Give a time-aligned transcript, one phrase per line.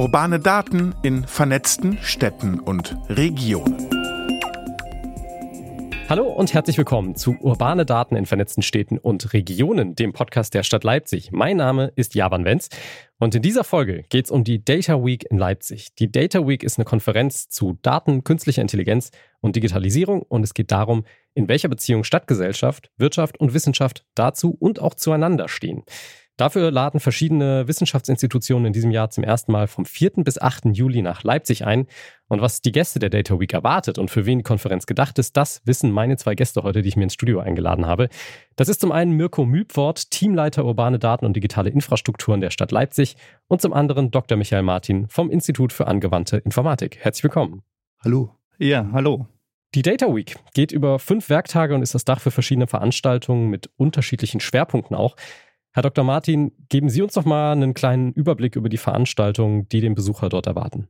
[0.00, 3.86] Urbane Daten in vernetzten Städten und Regionen.
[6.08, 10.62] Hallo und herzlich willkommen zu Urbane Daten in vernetzten Städten und Regionen, dem Podcast der
[10.62, 11.32] Stadt Leipzig.
[11.32, 12.70] Mein Name ist Javan Wenz
[13.18, 15.94] und in dieser Folge geht es um die Data Week in Leipzig.
[15.96, 19.10] Die Data Week ist eine Konferenz zu Daten, künstlicher Intelligenz
[19.42, 21.04] und Digitalisierung und es geht darum,
[21.34, 25.84] in welcher Beziehung Stadtgesellschaft, Wirtschaft und Wissenschaft dazu und auch zueinander stehen.
[26.40, 30.12] Dafür laden verschiedene Wissenschaftsinstitutionen in diesem Jahr zum ersten Mal vom 4.
[30.24, 30.68] bis 8.
[30.72, 31.86] Juli nach Leipzig ein.
[32.28, 35.36] Und was die Gäste der Data Week erwartet und für wen die Konferenz gedacht ist,
[35.36, 38.08] das wissen meine zwei Gäste heute, die ich mir ins Studio eingeladen habe.
[38.56, 43.16] Das ist zum einen Mirko Mübwort, Teamleiter urbane Daten und digitale Infrastrukturen der Stadt Leipzig
[43.46, 44.38] und zum anderen Dr.
[44.38, 46.96] Michael Martin vom Institut für angewandte Informatik.
[47.02, 47.64] Herzlich willkommen.
[48.02, 48.30] Hallo.
[48.56, 49.26] Ja, hallo.
[49.74, 53.68] Die Data Week geht über fünf Werktage und ist das Dach für verschiedene Veranstaltungen mit
[53.76, 55.16] unterschiedlichen Schwerpunkten auch.
[55.72, 56.02] Herr Dr.
[56.04, 60.28] Martin, geben Sie uns doch mal einen kleinen Überblick über die Veranstaltungen, die den Besucher
[60.28, 60.88] dort erwarten.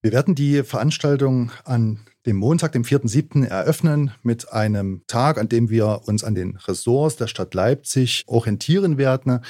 [0.00, 3.44] Wir werden die Veranstaltung an dem Montag, dem 4.7.
[3.44, 8.96] eröffnen mit einem Tag, an dem wir uns an den Ressorts der Stadt Leipzig orientieren
[8.96, 9.40] werden.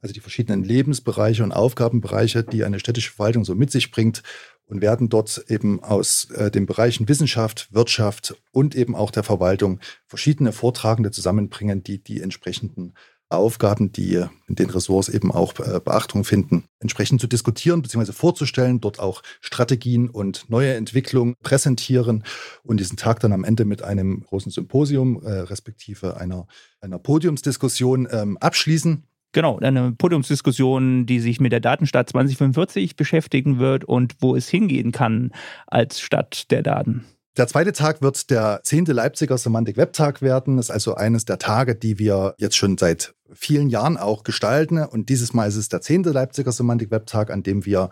[0.00, 4.22] Also die verschiedenen Lebensbereiche und Aufgabenbereiche, die eine städtische Verwaltung so mit sich bringt
[4.66, 9.80] und werden dort eben aus äh, den Bereichen Wissenschaft, Wirtschaft und eben auch der Verwaltung
[10.06, 12.94] verschiedene Vortragende zusammenbringen, die die entsprechenden
[13.30, 18.12] Aufgaben, die in den Ressorts eben auch äh, Beachtung finden, entsprechend zu diskutieren bzw.
[18.12, 22.24] vorzustellen, dort auch Strategien und neue Entwicklungen präsentieren
[22.62, 26.46] und diesen Tag dann am Ende mit einem großen Symposium äh, respektive einer,
[26.80, 29.04] einer Podiumsdiskussion ähm, abschließen.
[29.32, 34.90] Genau, eine Podiumsdiskussion, die sich mit der Datenstadt 2045 beschäftigen wird und wo es hingehen
[34.90, 35.32] kann
[35.66, 37.04] als Stadt der Daten.
[37.36, 40.56] Der zweite Tag wird der zehnte Leipziger Semantik Webtag werden.
[40.56, 44.78] Das ist also eines der Tage, die wir jetzt schon seit vielen Jahren auch gestalten.
[44.78, 47.90] Und dieses Mal ist es der zehnte Leipziger Semantik Webtag, an dem wir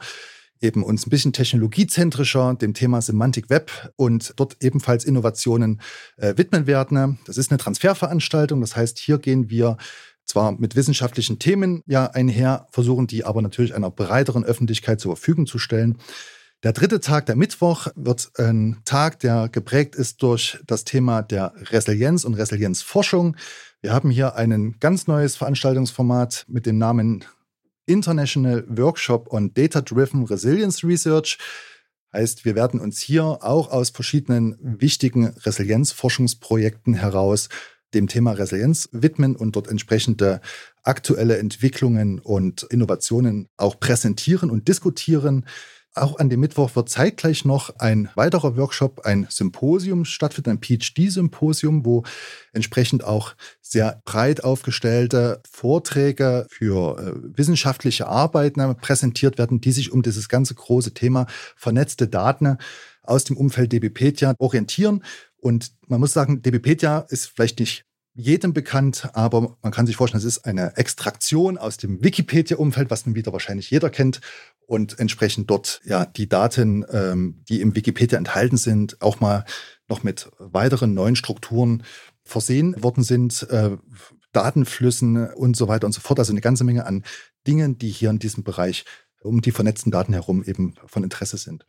[0.60, 5.80] eben uns ein bisschen technologiezentrischer dem Thema Semantik Web und dort ebenfalls Innovationen
[6.16, 7.18] äh, widmen werden.
[7.26, 8.60] Das ist eine Transferveranstaltung.
[8.60, 9.76] Das heißt, hier gehen wir
[10.24, 15.46] zwar mit wissenschaftlichen Themen ja einher, versuchen die aber natürlich einer breiteren Öffentlichkeit zur Verfügung
[15.46, 15.98] zu stellen.
[16.62, 21.52] Der dritte Tag, der Mittwoch, wird ein Tag, der geprägt ist durch das Thema der
[21.70, 23.36] Resilienz und Resilienzforschung.
[23.82, 27.24] Wir haben hier ein ganz neues Veranstaltungsformat mit dem Namen
[27.84, 31.38] International Workshop on Data-Driven Resilience Research.
[32.12, 37.50] Heißt, wir werden uns hier auch aus verschiedenen wichtigen Resilienzforschungsprojekten heraus
[37.92, 40.40] dem Thema Resilienz widmen und dort entsprechende
[40.82, 45.44] aktuelle Entwicklungen und Innovationen auch präsentieren und diskutieren.
[45.98, 51.86] Auch an dem Mittwoch wird zeitgleich noch ein weiterer Workshop, ein Symposium stattfinden, ein PhD-Symposium,
[51.86, 52.04] wo
[52.52, 60.02] entsprechend auch sehr breit aufgestellte Vorträge für äh, wissenschaftliche Arbeiten präsentiert werden, die sich um
[60.02, 62.58] dieses ganze große Thema vernetzte Daten
[63.02, 65.02] aus dem Umfeld DBpedia orientieren.
[65.38, 67.86] Und man muss sagen, DBpedia ist vielleicht nicht
[68.16, 73.04] jedem bekannt, aber man kann sich vorstellen, es ist eine Extraktion aus dem Wikipedia-Umfeld, was
[73.04, 74.20] nun wieder wahrscheinlich jeder kennt
[74.66, 79.44] und entsprechend dort ja die Daten, ähm, die im Wikipedia enthalten sind, auch mal
[79.88, 81.84] noch mit weiteren neuen Strukturen
[82.24, 83.76] versehen worden sind, äh,
[84.32, 86.18] Datenflüssen und so weiter und so fort.
[86.18, 87.04] Also eine ganze Menge an
[87.46, 88.84] Dingen, die hier in diesem Bereich
[89.22, 91.66] um die vernetzten Daten herum eben von Interesse sind.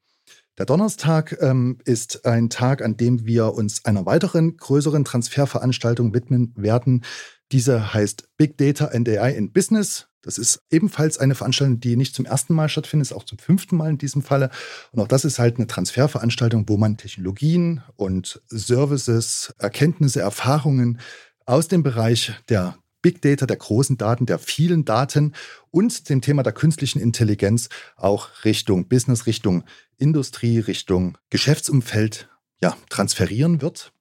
[0.58, 6.54] Der Donnerstag ähm, ist ein Tag, an dem wir uns einer weiteren größeren Transferveranstaltung widmen
[6.58, 7.06] werden.
[7.52, 10.08] Diese heißt Big Data and AI in Business.
[10.28, 13.78] Das ist ebenfalls eine Veranstaltung, die nicht zum ersten Mal stattfindet, ist auch zum fünften
[13.78, 14.50] Mal in diesem Falle.
[14.92, 21.00] Und auch das ist halt eine Transferveranstaltung, wo man Technologien und Services, Erkenntnisse, Erfahrungen
[21.46, 25.32] aus dem Bereich der Big Data, der großen Daten, der vielen Daten
[25.72, 29.64] und dem Thema der künstlichen Intelligenz auch Richtung Business, Richtung
[29.96, 32.28] Industrie, Richtung Geschäftsumfeld
[32.62, 33.94] ja, transferieren wird.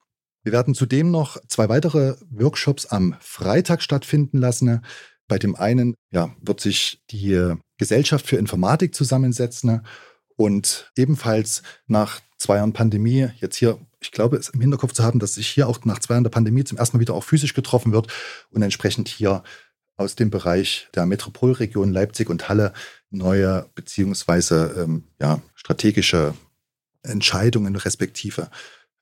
[0.43, 4.81] Wir werden zudem noch zwei weitere Workshops am Freitag stattfinden lassen.
[5.29, 9.83] Bei dem einen ja, wird sich die Gesellschaft für Informatik zusammensetzen
[10.37, 15.19] und ebenfalls nach zwei Jahren Pandemie jetzt hier, ich glaube, es im Hinterkopf zu haben,
[15.19, 17.55] dass sich hier auch nach zwei Jahren der Pandemie zum ersten Mal wieder auch physisch
[17.55, 18.13] getroffen wird
[18.51, 19.43] und entsprechend hier
[19.97, 22.73] aus dem Bereich der Metropolregion Leipzig und Halle
[23.11, 26.35] neue beziehungsweise ähm, ja, strategische
[27.03, 28.51] Entscheidungen respektive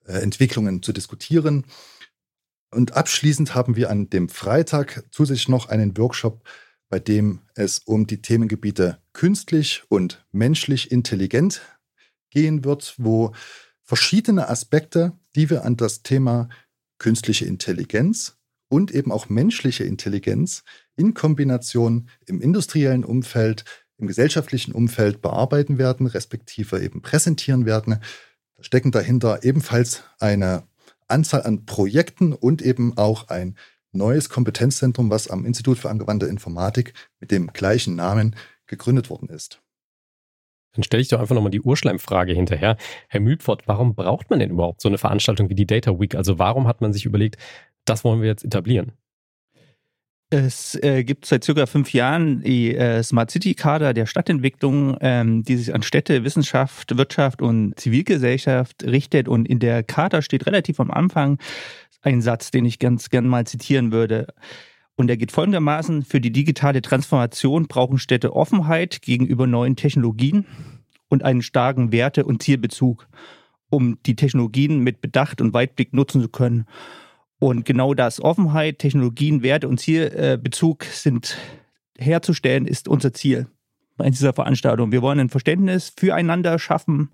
[0.05, 1.65] äh, Entwicklungen zu diskutieren.
[2.75, 6.43] Und abschließend haben wir an dem Freitag zusätzlich noch einen Workshop,
[6.89, 11.61] bei dem es um die Themengebiete künstlich und menschlich intelligent
[12.31, 13.31] gehen wird, wo
[13.81, 16.49] verschiedene Aspekte, die wir an das Thema
[16.97, 18.37] künstliche Intelligenz
[18.67, 20.63] und eben auch menschliche Intelligenz
[20.97, 23.63] in Kombination im industriellen Umfeld,
[23.97, 28.01] im gesellschaftlichen Umfeld bearbeiten werden, respektive eben präsentieren werden.
[28.59, 30.67] Stecken dahinter ebenfalls eine
[31.07, 33.55] Anzahl an Projekten und eben auch ein
[33.91, 38.35] neues Kompetenzzentrum, was am Institut für angewandte Informatik mit dem gleichen Namen
[38.67, 39.61] gegründet worden ist.
[40.73, 42.75] Dann stelle ich doch einfach nochmal die Urschleimfrage hinterher.
[43.07, 46.15] Herr Mühlpfort, warum braucht man denn überhaupt so eine Veranstaltung wie die Data Week?
[46.15, 47.37] Also warum hat man sich überlegt,
[47.85, 48.91] das wollen wir jetzt etablieren?
[50.31, 55.43] Es äh, gibt seit circa fünf Jahren die äh, Smart City Kader der Stadtentwicklung, ähm,
[55.43, 59.27] die sich an Städte, Wissenschaft, Wirtschaft und Zivilgesellschaft richtet.
[59.27, 61.37] Und in der Kader steht relativ am Anfang
[62.01, 64.27] ein Satz, den ich ganz gern mal zitieren würde.
[64.95, 70.45] Und der geht folgendermaßen, für die digitale Transformation brauchen Städte Offenheit gegenüber neuen Technologien
[71.09, 73.07] und einen starken Werte- und Zielbezug,
[73.69, 76.65] um die Technologien mit Bedacht und Weitblick nutzen zu können.
[77.39, 81.37] Und genau das, Offenheit, Technologien, Werte und Zielbezug sind
[81.97, 83.47] herzustellen, ist unser Ziel
[84.01, 84.91] in dieser Veranstaltung.
[84.91, 87.09] Wir wollen ein Verständnis füreinander schaffen,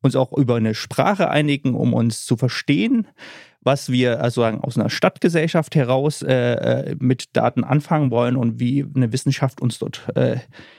[0.00, 3.06] uns auch über eine Sprache einigen, um uns zu verstehen,
[3.62, 8.86] was wir also aus einer Stadtgesellschaft heraus äh, äh, mit Daten anfangen wollen und wie
[8.94, 10.38] eine Wissenschaft uns dort äh,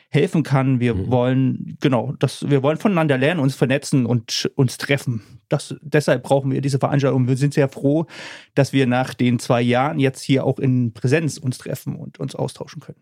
[0.10, 0.80] helfen kann.
[0.80, 1.12] Wir mhm.
[1.12, 5.22] wollen, genau, das, wir wollen voneinander lernen, uns vernetzen und uns treffen.
[5.48, 7.28] Das, deshalb brauchen wir diese Veranstaltung.
[7.28, 8.08] Wir sind sehr froh,
[8.56, 12.36] dass wir nach den zwei Jahren jetzt hier auch in Präsenz uns treffen und uns
[12.36, 13.02] austauschen können.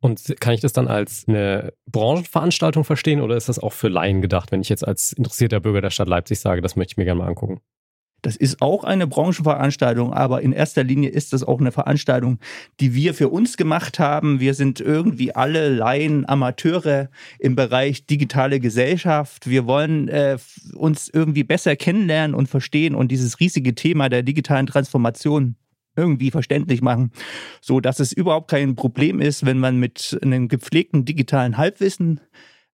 [0.00, 4.20] Und kann ich das dann als eine Branchenveranstaltung verstehen oder ist das auch für Laien
[4.20, 7.04] gedacht, wenn ich jetzt als interessierter Bürger der Stadt Leipzig sage, das möchte ich mir
[7.04, 7.60] gerne mal angucken?
[8.22, 12.38] Das ist auch eine Branchenveranstaltung, aber in erster Linie ist das auch eine Veranstaltung,
[12.78, 14.38] die wir für uns gemacht haben.
[14.38, 17.10] Wir sind irgendwie alle Laien, Amateure
[17.40, 19.48] im Bereich digitale Gesellschaft.
[19.48, 20.38] Wir wollen äh,
[20.74, 25.56] uns irgendwie besser kennenlernen und verstehen und dieses riesige Thema der digitalen Transformation
[25.96, 27.10] irgendwie verständlich machen,
[27.60, 32.20] so dass es überhaupt kein Problem ist, wenn man mit einem gepflegten digitalen Halbwissen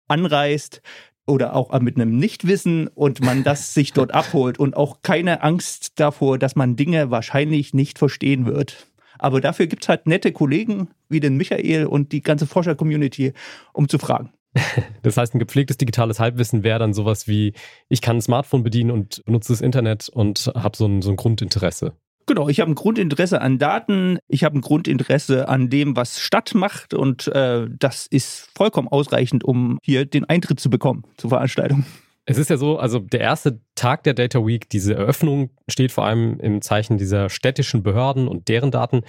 [0.09, 0.83] anreist,
[1.27, 5.99] oder auch mit einem Nichtwissen und man das sich dort abholt und auch keine Angst
[6.01, 8.87] davor, dass man Dinge wahrscheinlich nicht verstehen wird.
[9.19, 13.33] Aber dafür gibt es halt nette Kollegen wie den Michael und die ganze Forscher-Community,
[13.73, 14.31] um zu fragen.
[15.03, 17.53] Das heißt, ein gepflegtes digitales Halbwissen wäre dann sowas wie,
[17.89, 21.17] ich kann ein Smartphone bedienen und benutze das Internet und habe so ein, so ein
[21.17, 21.93] Grundinteresse.
[22.27, 26.55] Genau, ich habe ein Grundinteresse an Daten, ich habe ein Grundinteresse an dem, was Stadt
[26.55, 31.85] macht und äh, das ist vollkommen ausreichend, um hier den Eintritt zu bekommen zur Veranstaltung.
[32.25, 36.05] Es ist ja so, also der erste Tag der Data Week, diese Eröffnung steht vor
[36.05, 39.03] allem im Zeichen dieser städtischen Behörden und deren Daten.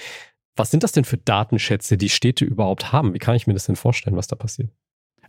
[0.56, 3.16] Was sind das denn für Datenschätze, die Städte überhaupt haben?
[3.16, 4.70] Wie kann ich mir das denn vorstellen, was da passiert?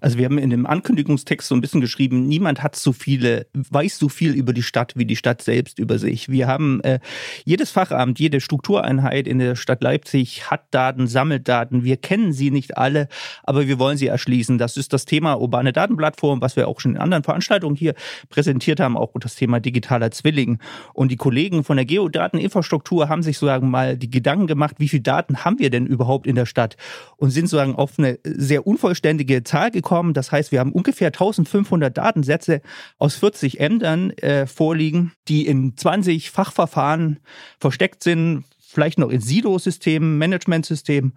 [0.01, 3.99] Also wir haben in dem Ankündigungstext so ein bisschen geschrieben, niemand hat so viele, weiß
[3.99, 6.29] so viel über die Stadt wie die Stadt selbst über sich.
[6.29, 7.01] Wir haben äh,
[7.45, 11.85] jedes Fachamt, jede Struktureinheit in der Stadt Leipzig hat Daten, sammelt Daten.
[11.85, 13.09] Wir kennen sie nicht alle,
[13.43, 14.59] aber wir wollen sie erschließen.
[14.59, 17.95] Das ist das Thema urbane Datenplattform, was wir auch schon in anderen Veranstaltungen hier
[18.29, 20.59] präsentiert haben, auch das Thema digitaler Zwilling.
[20.95, 25.03] Und die Kollegen von der Geodateninfrastruktur haben sich sozusagen mal die Gedanken gemacht, wie viele
[25.03, 26.77] Daten haben wir denn überhaupt in der Stadt
[27.17, 30.13] und sind sozusagen auf eine sehr unvollständige Zahl gekommen bekommen.
[30.13, 32.61] Das heißt, wir haben ungefähr 1500 Datensätze
[32.99, 37.21] aus 40 Ämtern äh, vorliegen, die in 20 Fachverfahren
[37.59, 41.15] versteckt sind, vielleicht noch in Silo-Systemen, Management-Systemen.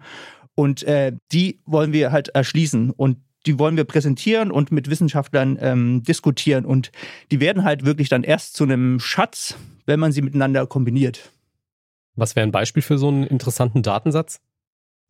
[0.54, 2.90] Und äh, die wollen wir halt erschließen.
[2.90, 6.64] Und die wollen wir präsentieren und mit Wissenschaftlern ähm, diskutieren.
[6.64, 6.92] Und
[7.30, 11.30] die werden halt wirklich dann erst zu einem Schatz, wenn man sie miteinander kombiniert.
[12.14, 14.40] Was wäre ein Beispiel für so einen interessanten Datensatz?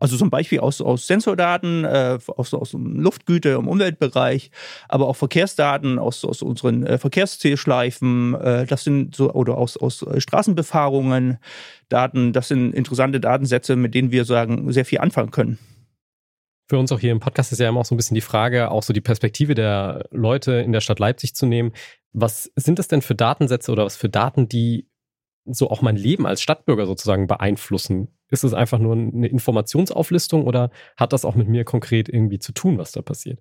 [0.02, 4.50] Also zum Beispiel aus, aus Sensordaten, äh, aus, aus Luftgüte im Umweltbereich,
[4.88, 10.02] aber auch Verkehrsdaten aus, aus unseren äh, Verkehrszielschleifen, äh, das sind so, oder aus, aus
[10.02, 11.38] äh, Straßenbefahrungen,
[11.88, 15.60] Daten, das sind interessante Datensätze, mit denen wir sagen, sehr viel anfangen können.
[16.68, 18.72] Für uns auch hier im Podcast ist ja immer auch so ein bisschen die Frage,
[18.72, 21.70] auch so die Perspektive der Leute in der Stadt Leipzig zu nehmen.
[22.12, 24.88] Was sind das denn für Datensätze oder was für Daten, die
[25.44, 28.08] so auch mein Leben als Stadtbürger sozusagen beeinflussen?
[28.28, 32.52] Ist es einfach nur eine Informationsauflistung oder hat das auch mit mir konkret irgendwie zu
[32.52, 33.40] tun, was da passiert?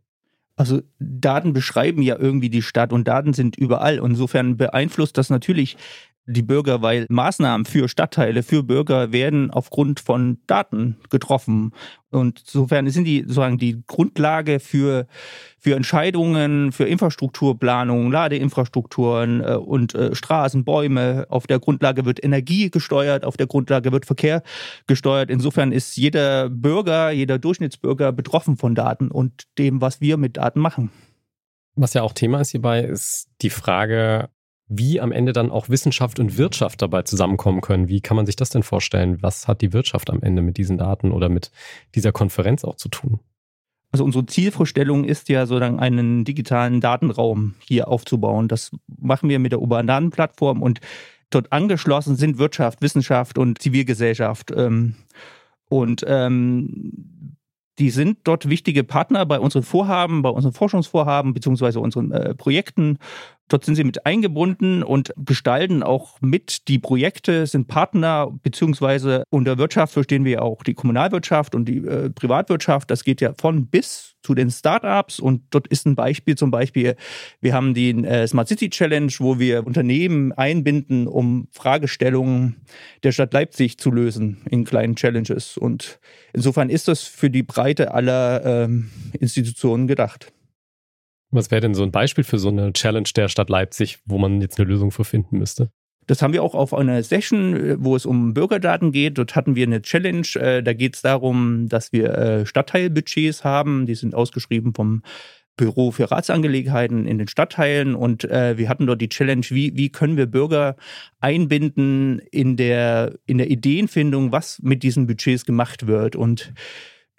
[0.56, 3.98] Also Daten beschreiben ja irgendwie die Stadt und Daten sind überall.
[3.98, 5.78] Insofern beeinflusst das natürlich
[6.26, 11.74] die Bürger, weil Maßnahmen für Stadtteile, für Bürger werden aufgrund von Daten getroffen.
[12.12, 15.08] Und insofern sind die sozusagen die Grundlage für,
[15.58, 21.26] für Entscheidungen, für Infrastrukturplanung, Ladeinfrastrukturen äh, und äh, Straßen, Bäume.
[21.30, 24.44] Auf der Grundlage wird Energie gesteuert, auf der Grundlage wird Verkehr
[24.88, 25.32] gesteuert.
[25.32, 30.60] Insofern ist jeder Bürger, jeder Durchschnittsbürger betroffen von Daten und dem, was wir mit Daten
[30.60, 30.92] machen.
[31.76, 34.30] Was ja auch Thema ist hierbei, ist die Frage,
[34.74, 37.90] wie am Ende dann auch Wissenschaft und Wirtschaft dabei zusammenkommen können.
[37.90, 39.22] Wie kann man sich das denn vorstellen?
[39.22, 41.52] Was hat die Wirtschaft am Ende mit diesen Daten oder mit
[41.94, 43.20] dieser Konferenz auch zu tun?
[43.92, 48.48] Also unsere Zielvorstellung ist ja sozusagen einen digitalen Datenraum hier aufzubauen.
[48.48, 50.80] Das machen wir mit der urbanen Datenplattform und
[51.32, 54.54] dort angeschlossen sind Wirtschaft, Wissenschaft und Zivilgesellschaft.
[54.56, 54.96] Ähm,
[55.68, 57.36] und ähm,
[57.80, 63.00] die sind dort wichtige Partner bei unseren Vorhaben, bei unseren Forschungsvorhaben beziehungsweise unseren äh, Projekten.
[63.52, 69.58] Dort sind sie mit eingebunden und gestalten auch mit die Projekte, sind Partner, beziehungsweise unter
[69.58, 72.90] Wirtschaft verstehen wir auch die Kommunalwirtschaft und die äh, Privatwirtschaft.
[72.90, 76.96] Das geht ja von bis zu den Startups und dort ist ein Beispiel zum Beispiel,
[77.42, 82.56] wir haben den äh, Smart City Challenge, wo wir Unternehmen einbinden, um Fragestellungen
[83.04, 85.58] der Stadt Leipzig zu lösen in kleinen Challenges.
[85.58, 86.00] Und
[86.32, 88.90] insofern ist das für die Breite aller ähm,
[89.20, 90.32] Institutionen gedacht.
[91.32, 94.42] Was wäre denn so ein Beispiel für so eine Challenge der Stadt Leipzig, wo man
[94.42, 95.72] jetzt eine Lösung für finden müsste?
[96.08, 99.18] Das haben wir auch auf einer Session, äh, wo es um Bürgerdaten geht.
[99.18, 100.28] Dort hatten wir eine Challenge.
[100.36, 103.86] Äh, da geht es darum, dass wir äh, Stadtteilbudgets haben.
[103.86, 105.04] Die sind ausgeschrieben vom
[105.56, 110.16] Büro für Ratsangelegenheiten in den Stadtteilen und wir hatten dort die Challenge, wie, wie können
[110.16, 110.76] wir Bürger
[111.20, 116.16] einbinden in der, in der Ideenfindung, was mit diesen Budgets gemacht wird.
[116.16, 116.54] Und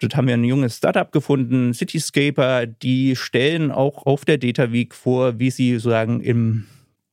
[0.03, 4.93] Dort haben wir ein junges Startup gefunden, Cityscaper, die stellen auch auf der Data Week
[4.93, 6.65] vor, wie sie sozusagen im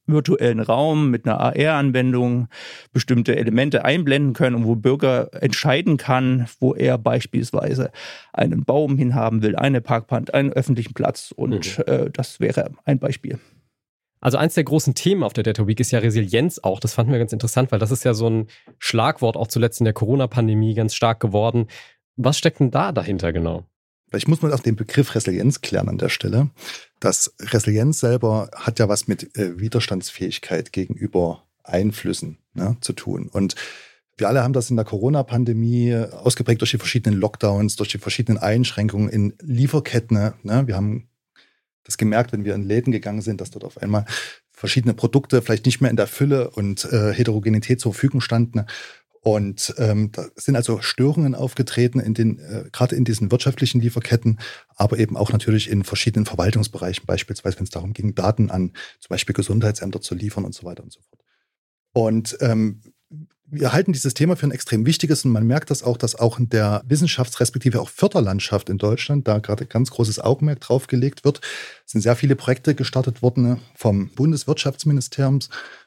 [0.07, 2.49] virtuellen Raum mit einer AR-Anwendung
[2.93, 7.93] bestimmte Elemente einblenden können und wo Bürger entscheiden kann, wo er beispielsweise
[8.33, 11.85] einen Baum hinhaben will, eine Parkband, einen öffentlichen Platz und mhm.
[11.87, 13.39] äh, das wäre ein Beispiel.
[14.21, 16.81] Also eins der großen Themen auf der Data Week ist ja Resilienz auch.
[16.81, 19.85] Das fanden wir ganz interessant, weil das ist ja so ein Schlagwort auch zuletzt in
[19.85, 21.69] der Corona-Pandemie ganz stark geworden.
[22.23, 23.65] Was steckt denn da dahinter genau?
[24.09, 26.51] Vielleicht muss man auch den Begriff Resilienz klären an der Stelle.
[26.99, 33.29] Das Resilienz selber hat ja was mit äh, Widerstandsfähigkeit gegenüber Einflüssen ne, zu tun.
[33.29, 33.55] Und
[34.17, 38.37] wir alle haben das in der Corona-Pandemie ausgeprägt durch die verschiedenen Lockdowns, durch die verschiedenen
[38.37, 40.33] Einschränkungen in Lieferketten.
[40.43, 40.67] Ne.
[40.67, 41.09] Wir haben
[41.85, 44.05] das gemerkt, wenn wir in Läden gegangen sind, dass dort auf einmal
[44.53, 48.67] verschiedene Produkte vielleicht nicht mehr in der Fülle und äh, Heterogenität zur Verfügung standen.
[49.23, 54.41] Und ähm, da sind also Störungen aufgetreten in den, äh, gerade in diesen wirtschaftlichen Lieferketten,
[54.77, 59.09] aber eben auch natürlich in verschiedenen Verwaltungsbereichen, beispielsweise wenn es darum ging, Daten an zum
[59.11, 61.23] Beispiel Gesundheitsämter zu liefern und so weiter und so fort.
[61.93, 62.81] Und ähm,
[63.53, 66.39] wir halten dieses Thema für ein extrem wichtiges und man merkt das auch, dass auch
[66.39, 71.25] in der Wissenschafts- respektive auch Förderlandschaft in Deutschland da gerade ganz großes Augenmerk drauf gelegt
[71.25, 71.41] wird.
[71.85, 75.41] Es sind sehr viele Projekte gestartet worden ne, vom Bundeswirtschaftsministerium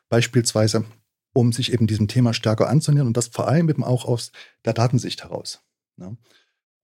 [0.09, 0.85] beispielsweise
[1.33, 4.31] um sich eben diesem Thema stärker anzunähern und das vor allem eben auch aus
[4.65, 5.61] der Datensicht heraus.
[5.97, 6.15] Ne?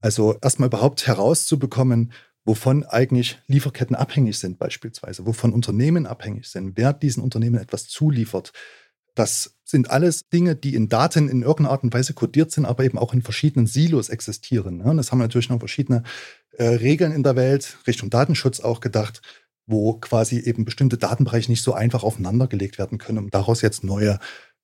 [0.01, 2.11] Also erstmal überhaupt herauszubekommen,
[2.45, 8.53] wovon eigentlich Lieferketten abhängig sind beispielsweise, wovon Unternehmen abhängig sind, wer diesen Unternehmen etwas zuliefert.
[9.13, 12.85] Das sind alles Dinge, die in Daten in irgendeiner Art und Weise kodiert sind, aber
[12.85, 14.77] eben auch in verschiedenen Silos existieren.
[14.77, 14.85] Ne?
[14.85, 16.03] Und das haben natürlich noch verschiedene
[16.53, 19.21] äh, Regeln in der Welt, Richtung Datenschutz auch gedacht,
[19.69, 24.19] wo quasi eben bestimmte Datenbereiche nicht so einfach aufeinandergelegt werden können, um daraus jetzt neue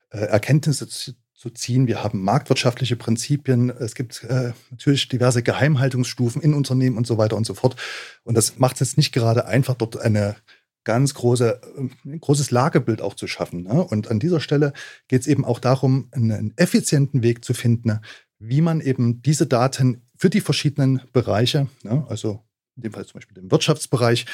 [0.09, 1.88] äh, Erkenntnisse zu, zu, ziehen.
[1.88, 7.38] Wir haben marktwirtschaftliche Prinzipien, es gibt äh, natürlich diverse Geheimhaltungsstufen in Unternehmen und so weiter
[7.38, 7.75] und so fort.
[8.24, 10.35] Und das macht es jetzt nicht gerade einfach, dort eine
[10.85, 13.63] ganz große, äh, ein großes Lagebild auch zu schaffen.
[13.63, 13.83] Ne?
[13.83, 14.74] Und an dieser Stelle
[15.07, 18.00] geht es eben auch darum, einen effizienten Weg zu finden,
[18.39, 22.43] wie man eben diese Daten für die verschiedenen Bereiche, ne, also
[22.75, 24.25] in dem Fall zum Beispiel den Wirtschaftsbereich,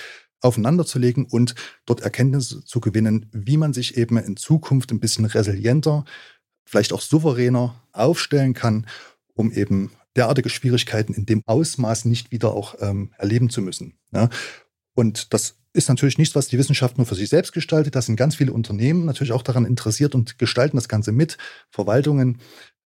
[0.42, 1.56] aufeinanderzulegen und
[1.86, 6.06] dort Erkenntnisse zu gewinnen, wie man sich eben in Zukunft ein bisschen resilienter,
[6.66, 8.88] vielleicht auch souveräner aufstellen kann,
[9.34, 13.94] um eben derartige Schwierigkeiten in dem Ausmaß nicht wieder auch ähm, erleben zu müssen.
[14.12, 14.30] Ja.
[14.94, 17.96] Und das ist natürlich nichts, was die Wissenschaft nur für sich selbst gestaltet.
[17.96, 21.38] Da sind ganz viele Unternehmen natürlich auch daran interessiert und gestalten das Ganze mit.
[21.70, 22.40] Verwaltungen,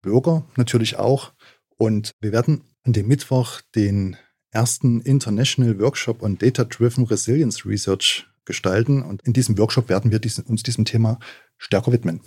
[0.02, 1.34] Bürger natürlich auch.
[1.78, 4.16] Und wir werden an dem Mittwoch den
[4.52, 9.04] ersten International Workshop on Data-Driven Resilience Research gestalten.
[9.04, 11.20] Und in diesem Workshop werden wir diesen, uns diesem Thema
[11.58, 12.22] stärker widmen.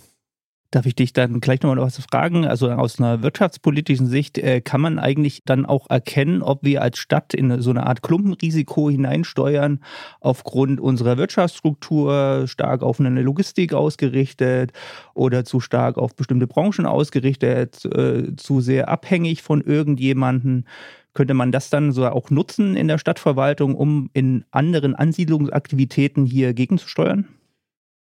[0.71, 2.47] Darf ich dich dann gleich nochmal was fragen?
[2.47, 6.97] Also aus einer wirtschaftspolitischen Sicht, äh, kann man eigentlich dann auch erkennen, ob wir als
[6.97, 9.81] Stadt in so eine Art Klumpenrisiko hineinsteuern,
[10.19, 14.71] aufgrund unserer Wirtschaftsstruktur, stark auf eine Logistik ausgerichtet
[15.13, 20.65] oder zu stark auf bestimmte Branchen ausgerichtet, äh, zu sehr abhängig von irgendjemanden?
[21.13, 26.53] Könnte man das dann so auch nutzen in der Stadtverwaltung, um in anderen Ansiedlungsaktivitäten hier
[26.53, 27.27] gegenzusteuern?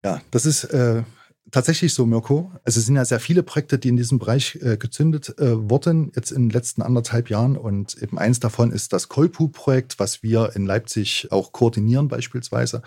[0.05, 1.03] Ja, das ist äh,
[1.51, 2.53] tatsächlich so, Mirko.
[2.65, 6.13] Also es sind ja sehr viele Projekte, die in diesem Bereich äh, gezündet äh, wurden,
[6.15, 7.57] jetzt in den letzten anderthalb Jahren.
[7.57, 12.83] Und eben eins davon ist das Kolpu-Projekt, was wir in Leipzig auch koordinieren beispielsweise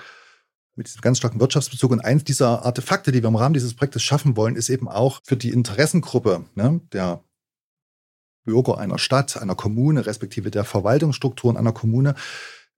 [0.75, 1.91] mit diesem ganz starken Wirtschaftsbezug.
[1.91, 5.21] Und eins dieser Artefakte, die wir im Rahmen dieses Projektes schaffen wollen, ist eben auch
[5.23, 7.23] für die Interessengruppe ne, der
[8.45, 12.15] Bürger einer Stadt, einer Kommune, respektive der Verwaltungsstrukturen einer Kommune,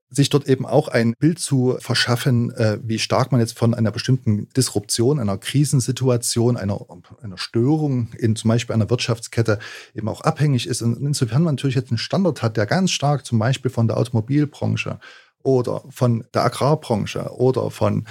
[0.10, 3.92] sich dort eben auch ein Bild zu verschaffen, äh, wie stark man jetzt von einer
[3.92, 6.80] bestimmten Disruption, einer Krisensituation, einer,
[7.22, 9.60] einer Störung in zum Beispiel einer Wirtschaftskette
[9.94, 10.82] eben auch abhängig ist.
[10.82, 13.98] Und insofern man natürlich jetzt einen Standard hat, der ganz stark zum Beispiel von der
[13.98, 15.00] Automobilbranche
[15.44, 18.06] oder von der Agrarbranche oder von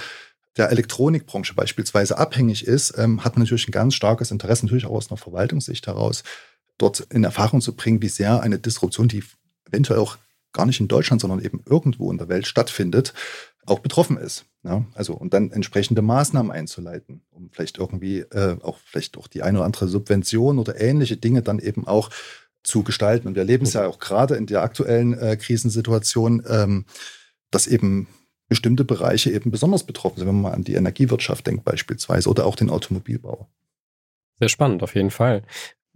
[0.59, 4.93] der Elektronikbranche beispielsweise abhängig ist, ähm, hat man natürlich ein ganz starkes Interesse, natürlich auch
[4.93, 6.25] aus einer Verwaltungssicht heraus,
[6.79, 9.25] dort in Erfahrung zu bringen, wie sehr eine Disruption, die
[9.67, 10.19] eventuell auch
[10.53, 13.13] gar nicht in Deutschland, sondern eben irgendwo in der Welt stattfindet,
[13.67, 14.47] auch betroffen ist.
[14.63, 19.43] Ja, also und dann entsprechende Maßnahmen einzuleiten, um vielleicht irgendwie äh, auch vielleicht auch die
[19.43, 22.11] eine oder andere Subvention oder ähnliche Dinge dann eben auch
[22.65, 23.29] zu gestalten.
[23.29, 26.85] Und wir erleben es ja auch gerade in der aktuellen äh, Krisensituation, ähm,
[27.51, 28.09] dass eben
[28.49, 32.47] bestimmte Bereiche eben besonders betroffen sind, wenn man mal an die Energiewirtschaft denkt beispielsweise oder
[32.47, 33.49] auch den Automobilbau.
[34.39, 35.43] Sehr spannend, auf jeden Fall.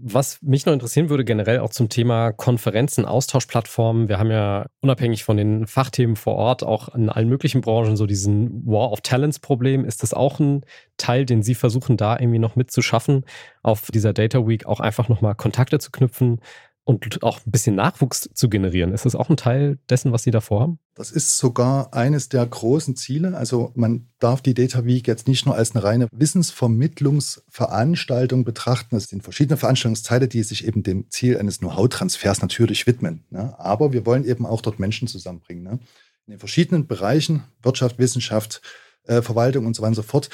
[0.02, 4.08] Was mich noch interessieren würde, generell auch zum Thema Konferenzen, Austauschplattformen.
[4.08, 8.06] Wir haben ja unabhängig von den Fachthemen vor Ort auch in allen möglichen Branchen so
[8.06, 9.84] diesen War of Talents Problem.
[9.84, 10.64] Ist das auch ein
[10.96, 13.26] Teil, den Sie versuchen, da irgendwie noch mitzuschaffen,
[13.62, 16.40] auf dieser Data Week auch einfach nochmal Kontakte zu knüpfen,
[16.84, 18.92] und auch ein bisschen Nachwuchs zu generieren.
[18.92, 20.78] Ist das auch ein Teil dessen, was Sie da vorhaben?
[20.94, 23.36] Das ist sogar eines der großen Ziele.
[23.36, 28.96] Also man darf die Data Week jetzt nicht nur als eine reine Wissensvermittlungsveranstaltung betrachten.
[28.96, 33.22] Es sind verschiedene Veranstaltungsteile, die sich eben dem Ziel eines Know-how-Transfers natürlich widmen.
[33.30, 33.54] Ne?
[33.58, 35.62] Aber wir wollen eben auch dort Menschen zusammenbringen.
[35.62, 35.78] Ne?
[36.26, 38.62] In den verschiedenen Bereichen, Wirtschaft, Wissenschaft,
[39.04, 40.28] äh, Verwaltung und so weiter und so fort,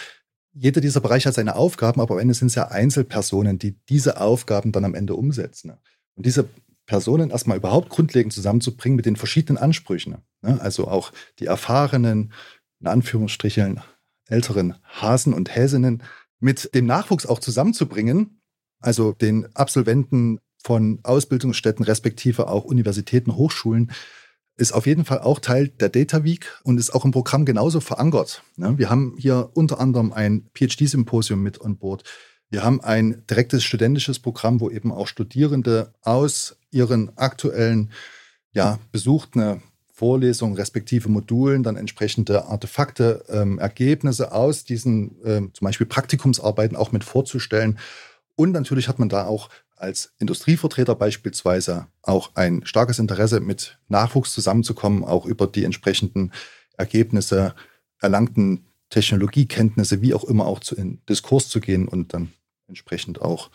[0.59, 4.19] jeder dieser Bereiche hat seine Aufgaben, aber am Ende sind es ja Einzelpersonen, die diese
[4.21, 5.75] Aufgaben dann am Ende umsetzen.
[6.17, 6.49] Und diese
[6.87, 10.17] Personen erstmal überhaupt grundlegend zusammenzubringen mit den verschiedenen Ansprüchen.
[10.43, 10.61] Ne?
[10.61, 12.33] Also auch die erfahrenen,
[12.81, 13.81] in Anführungsstrichen,
[14.29, 16.03] älteren Hasen und Häsinnen
[16.41, 18.41] mit dem Nachwuchs auch zusammenzubringen,
[18.81, 23.93] also den Absolventen von Ausbildungsstätten respektive auch Universitäten, Hochschulen,
[24.57, 27.81] ist auf jeden Fall auch Teil der Data Week und ist auch im Programm genauso
[27.81, 28.43] verankert.
[28.57, 28.79] Ne?
[28.79, 32.05] Wir haben hier unter anderem ein PhD-Symposium mit on Board.
[32.49, 37.91] Wir haben ein direktes studentisches Programm, wo eben auch Studierende aus ihren aktuellen,
[38.53, 45.87] ja, besuchten Vorlesungen respektive Modulen dann entsprechende Artefakte, ähm, Ergebnisse aus diesen ähm, zum Beispiel
[45.87, 47.79] Praktikumsarbeiten auch mit vorzustellen.
[48.37, 54.33] Und natürlich hat man da auch als Industrievertreter beispielsweise auch ein starkes Interesse, mit Nachwuchs
[54.33, 56.33] zusammenzukommen, auch über die entsprechenden
[56.77, 57.55] Ergebnisse,
[58.01, 62.33] erlangten Technologiekenntnisse, wie auch immer, auch zu, in Diskurs zu gehen und dann
[62.69, 63.51] entsprechend auch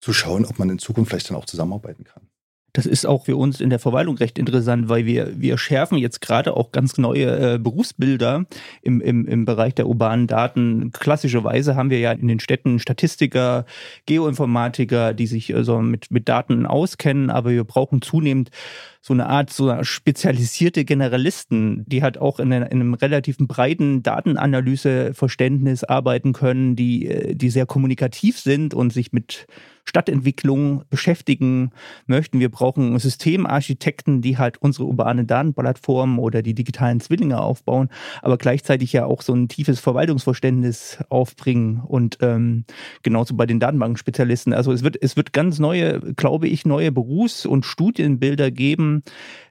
[0.00, 2.28] zu schauen, ob man in Zukunft vielleicht dann auch zusammenarbeiten kann.
[2.76, 6.20] Das ist auch für uns in der Verwaltung recht interessant, weil wir, wir schärfen jetzt
[6.20, 8.44] gerade auch ganz neue äh, Berufsbilder
[8.82, 10.92] im, im, im Bereich der urbanen Daten.
[10.92, 13.64] Klassischerweise haben wir ja in den Städten Statistiker,
[14.04, 18.50] Geoinformatiker, die sich also mit, mit Daten auskennen, aber wir brauchen zunehmend
[19.00, 25.82] so eine Art so spezialisierte Generalisten, die halt auch in, in einem relativ breiten Datenanalyseverständnis
[25.82, 29.46] arbeiten können, die, äh, die sehr kommunikativ sind und sich mit
[29.88, 31.70] Stadtentwicklung beschäftigen
[32.06, 32.40] möchten.
[32.40, 37.88] Wir brauchen Systemarchitekten, die halt unsere urbane Datenplattform oder die digitalen Zwillinge aufbauen,
[38.20, 42.64] aber gleichzeitig ja auch so ein tiefes Verwaltungsverständnis aufbringen und ähm,
[43.02, 44.52] genauso bei den Datenbankenspezialisten.
[44.52, 49.02] Also es wird, es wird ganz neue, glaube ich, neue Berufs- und Studienbilder geben,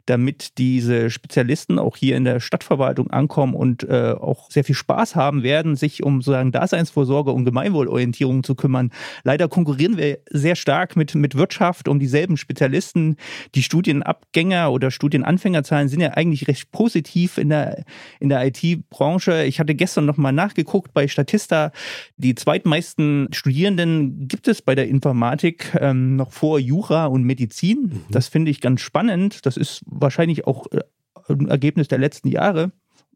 [0.06, 5.16] damit diese Spezialisten auch hier in der Stadtverwaltung ankommen und äh, auch sehr viel Spaß
[5.16, 8.92] haben werden, sich um sozusagen Daseinsvorsorge und Gemeinwohlorientierung zu kümmern.
[9.24, 13.18] Leider konkurrieren wir sehr stark mit, mit Wirtschaft um dieselben Spezialisten.
[13.56, 17.84] Die Studienabgänger oder Studienanfängerzahlen sind ja eigentlich recht positiv in der,
[18.20, 19.44] in der IT-Branche.
[19.46, 21.72] Ich hatte gestern nochmal nachgeguckt bei Statista.
[22.18, 27.82] Die zweitmeisten Studierenden gibt es bei der Informatik ähm, noch vor Jura und Medizin.
[27.82, 28.02] Mhm.
[28.10, 29.46] Das finde ich ganz spannend.
[29.46, 30.82] Das ist wahrscheinlich auch äh,
[31.30, 32.72] ein Ergebnis der letzten Jahre,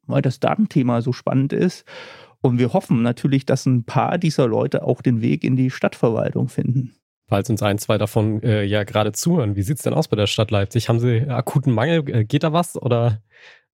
[0.08, 1.86] weil das Datenthema so spannend ist.
[2.42, 6.48] Und wir hoffen natürlich, dass ein paar dieser Leute auch den Weg in die Stadtverwaltung
[6.48, 6.96] finden.
[7.28, 10.16] Falls uns ein, zwei davon äh, ja gerade zuhören, wie sieht es denn aus bei
[10.16, 10.90] der Stadt Leipzig?
[10.90, 12.10] Haben Sie akuten Mangel?
[12.10, 13.22] Äh, geht da was oder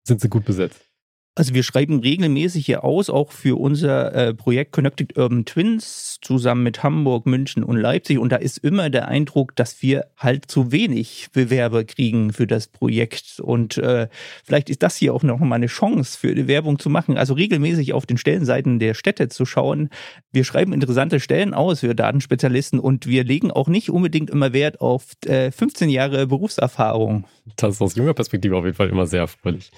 [0.04, 0.91] sind Sie gut besetzt?
[1.34, 6.62] Also wir schreiben regelmäßig hier aus, auch für unser äh, Projekt Connected Urban Twins zusammen
[6.62, 8.18] mit Hamburg, München und Leipzig.
[8.18, 12.66] Und da ist immer der Eindruck, dass wir halt zu wenig Bewerber kriegen für das
[12.66, 13.40] Projekt.
[13.40, 14.08] Und äh,
[14.44, 17.16] vielleicht ist das hier auch noch mal eine Chance für die Werbung zu machen.
[17.16, 19.88] Also regelmäßig auf den Stellenseiten der Städte zu schauen.
[20.32, 24.82] Wir schreiben interessante Stellen aus für Datenspezialisten und wir legen auch nicht unbedingt immer Wert
[24.82, 27.24] auf äh, 15 Jahre Berufserfahrung.
[27.56, 29.70] Das ist aus junger Perspektive auf jeden Fall immer sehr erfreulich.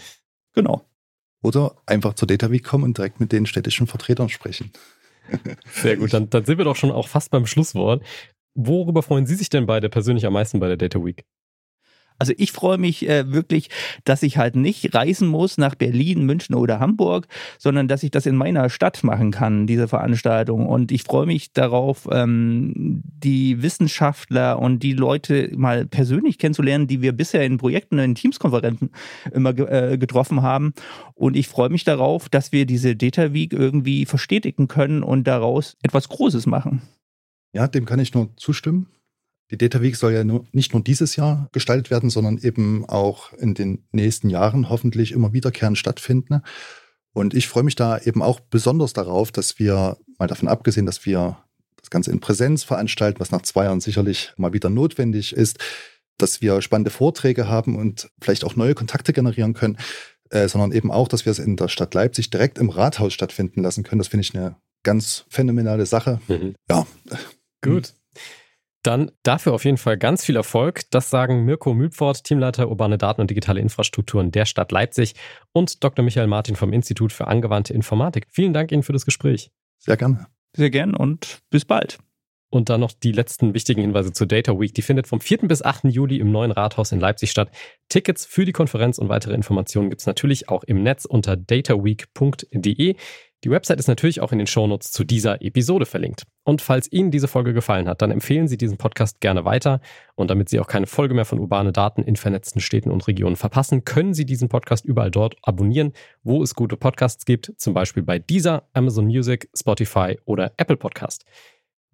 [0.53, 0.83] Genau.
[1.45, 4.73] Oder einfach zur Data Week kommen und direkt mit den städtischen Vertretern sprechen.
[5.75, 8.03] Sehr gut, dann, dann sind wir doch schon auch fast beim Schlusswort.
[8.55, 11.25] Worüber freuen Sie sich denn beide persönlich am meisten bei der Data Week?
[12.19, 13.71] Also ich freue mich äh, wirklich,
[14.05, 17.27] dass ich halt nicht reisen muss nach Berlin, München oder Hamburg,
[17.59, 20.67] sondern dass ich das in meiner Stadt machen kann, diese Veranstaltung.
[20.67, 27.03] Und ich freue mich darauf, ähm, die Wissenschaftler und die Leute mal persönlich kennenzulernen, die
[27.03, 28.91] wir bisher in Projekten, in Teamskonferenzen
[29.33, 30.73] immer ge äh, getroffen haben.
[31.15, 35.77] Und ich freue mich darauf, dass wir diese Data Week irgendwie verstetigen können und daraus
[35.83, 36.83] etwas Großes machen.
[37.53, 38.89] Ja, dem kann ich nur zustimmen.
[39.51, 43.33] Die Data Week soll ja nur, nicht nur dieses Jahr gestaltet werden, sondern eben auch
[43.35, 46.43] in den nächsten Jahren hoffentlich immer wiederkehrend stattfinden.
[47.13, 51.05] Und ich freue mich da eben auch besonders darauf, dass wir, mal davon abgesehen, dass
[51.07, 51.39] wir
[51.77, 55.59] das Ganze in Präsenz veranstalten, was nach zwei Jahren sicherlich mal wieder notwendig ist,
[56.17, 59.79] dass wir spannende Vorträge haben und vielleicht auch neue Kontakte generieren können,
[60.31, 63.63] äh, sondern eben auch, dass wir es in der Stadt Leipzig direkt im Rathaus stattfinden
[63.63, 63.99] lassen können.
[63.99, 66.21] Das finde ich eine ganz phänomenale Sache.
[66.29, 66.55] Mhm.
[66.69, 66.87] Ja.
[67.63, 67.95] Gut.
[68.85, 70.83] Dann dafür auf jeden Fall ganz viel Erfolg.
[70.91, 75.15] Das sagen Mirko Mühlpfort, Teamleiter urbane Daten und digitale Infrastrukturen der Stadt Leipzig
[75.53, 76.05] und Dr.
[76.05, 78.27] Michael Martin vom Institut für angewandte Informatik.
[78.31, 79.51] Vielen Dank Ihnen für das Gespräch.
[79.79, 80.27] Sehr gerne.
[80.55, 81.99] Sehr gern und bis bald.
[82.51, 84.75] Und dann noch die letzten wichtigen Hinweise zur Data Week.
[84.75, 85.39] Die findet vom 4.
[85.49, 85.85] bis 8.
[85.85, 87.51] Juli im neuen Rathaus in Leipzig statt.
[87.89, 92.97] Tickets für die Konferenz und weitere Informationen gibt es natürlich auch im Netz unter dataweek.de.
[93.45, 96.23] Die Website ist natürlich auch in den Shownotes zu dieser Episode verlinkt.
[96.45, 99.81] Und falls Ihnen diese Folge gefallen hat, dann empfehlen Sie diesen Podcast gerne weiter.
[100.15, 103.37] Und damit Sie auch keine Folge mehr von urbane Daten in vernetzten Städten und Regionen
[103.37, 108.03] verpassen, können Sie diesen Podcast überall dort abonnieren, wo es gute Podcasts gibt, zum Beispiel
[108.03, 111.27] bei dieser, Amazon Music, Spotify oder Apple Podcast.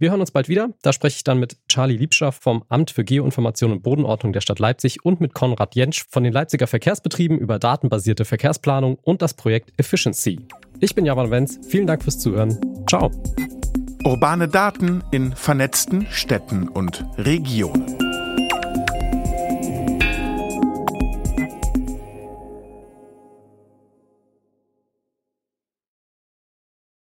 [0.00, 0.70] Wir hören uns bald wieder.
[0.80, 4.58] Da spreche ich dann mit Charlie Liebscher vom Amt für Geoinformation und Bodenordnung der Stadt
[4.58, 9.78] Leipzig und mit Konrad Jentsch von den Leipziger Verkehrsbetrieben über datenbasierte Verkehrsplanung und das Projekt
[9.78, 10.40] Efficiency.
[10.80, 11.60] Ich bin Javan Wenz.
[11.68, 12.58] Vielen Dank fürs Zuhören.
[12.88, 13.10] Ciao.
[14.02, 18.09] Urbane Daten in vernetzten Städten und Regionen.